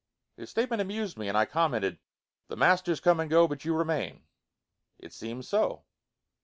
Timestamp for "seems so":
5.13-5.83